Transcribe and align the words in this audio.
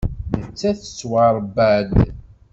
Nettat 0.39 0.77
tettwaṛebba-d. 0.81 1.91